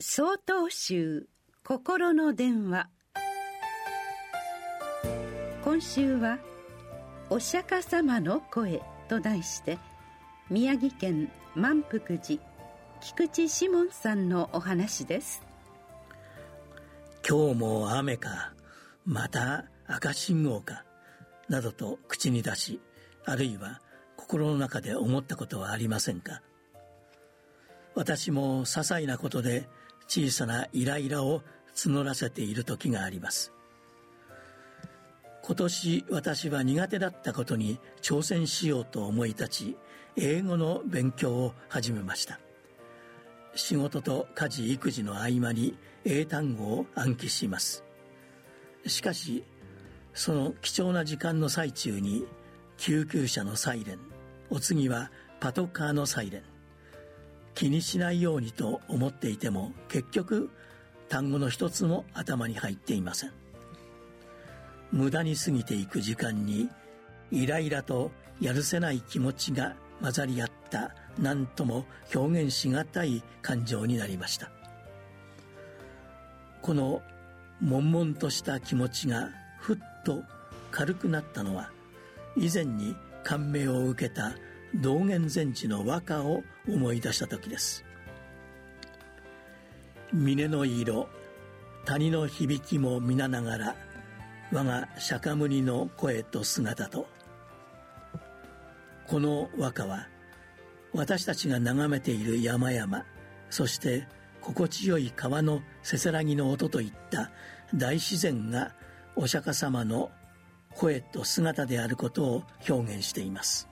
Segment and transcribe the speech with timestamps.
[0.00, 1.26] 総統集
[1.64, 2.88] 心の電話。
[5.64, 6.38] 今週は
[7.30, 8.80] 「お釈迦様の声」
[9.10, 9.76] と題して
[10.50, 12.40] 宮城県満福寺
[13.00, 15.42] 菊池志門さんのお話です。
[17.28, 18.54] 今日も雨か
[19.04, 20.84] また赤信号か
[21.48, 22.80] などと口に出し
[23.24, 23.80] あるいは
[24.16, 26.40] 心の中で思ったことはありませんか。
[27.96, 29.68] 私も些細なことで
[30.08, 31.42] 小さなイライラを
[31.74, 33.52] 募らせている時があります。
[35.42, 39.76] 今年私は苦手だったことに挑戦しようと思い立ち
[40.16, 42.40] 英語の勉強を始めました。
[43.54, 47.84] 仕事と家事育児の合間に英単語を暗記します。
[48.86, 49.44] しかし
[50.14, 52.26] その貴重な時間の最中に
[52.76, 53.98] 救急車のサイレン
[54.50, 56.42] お次はパトカーのサイレン
[57.58, 60.48] 気にしないようにと思っていても結局
[61.08, 63.32] 単語の一つも頭に入っていません。
[64.92, 66.68] 無駄に過ぎていく時間に
[67.32, 74.52] イライラとやるせない気持ちが混ざり合った何とも表現しがたい感情になりました。
[76.62, 77.02] この
[77.60, 80.22] 悶々とした気持ちがふっと
[80.70, 81.72] 軽くなったのは
[82.36, 84.36] 以前に感銘を受けた
[84.74, 87.84] 道元禅師の和歌を思い出した時です。
[90.12, 91.08] 峰の色
[91.84, 93.76] 谷の響きも皆ながら
[94.52, 97.06] 我が釈迦牟尼の声と姿と
[99.06, 100.08] この和歌は
[100.94, 103.04] 私たちが眺めている山々
[103.50, 104.06] そして
[104.40, 107.30] 心地よい川のせせらぎの音といった
[107.74, 108.72] 大自然が
[109.16, 110.10] お釈迦様の
[110.74, 113.67] 声と姿であることを表現しています。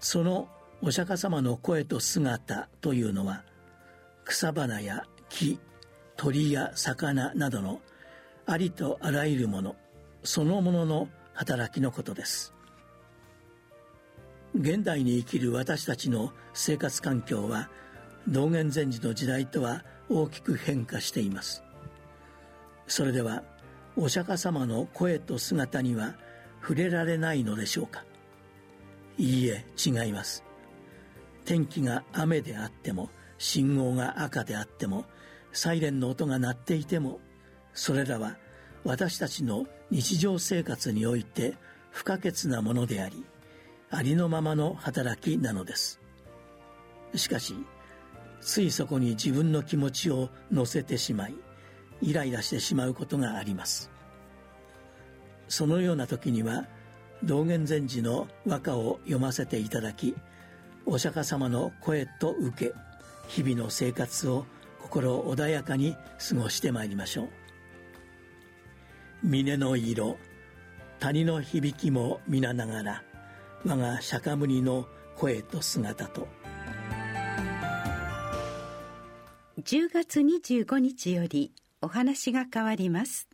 [0.00, 0.48] その
[0.80, 3.44] お釈迦様の声と姿というのは
[4.24, 5.58] 草花や木
[6.16, 7.80] 鳥や魚などの
[8.46, 9.76] ありとあらゆるもの
[10.22, 12.52] そのものの働きのことです。
[14.54, 17.68] 現代に生きる私たちの生活環境は
[18.26, 21.62] 道元禅師の時代とは大きく変化しています。
[22.86, 23.42] それでは
[23.96, 26.14] お釈迦様の声と姿には
[26.60, 28.04] 触れられないのでしょうか。
[29.18, 30.44] いいえ違います。
[31.44, 35.04] 天気が雨であっても信号が赤であっても
[35.52, 37.20] サイレンの音が鳴っていても
[37.72, 38.36] それらは
[38.84, 41.56] 私たちの日常生活において
[41.90, 43.24] 不可欠なものであり
[43.90, 46.00] ありのままの働きなのです。
[47.14, 47.54] しかし
[48.40, 51.34] ついそこに自分の気持ちを乗せてしまい
[52.02, 53.90] イライラしてしまうことがあります。
[55.48, 56.66] そのような時には
[57.24, 60.14] 道元禅師の和歌を読ませていただき
[60.86, 62.74] お釈迦様の声と受け
[63.26, 64.46] 日々の生活を
[64.80, 65.96] 心穏やかに
[66.28, 67.28] 過ごしてまいりましょう。
[69.22, 70.16] 峰の色
[71.00, 73.02] 谷の響きも皆ながら
[73.64, 74.86] 我が釈迦牟尼の
[75.16, 76.28] 声と姿と。
[79.60, 81.52] 10月25日より
[81.82, 83.27] お話が変わります。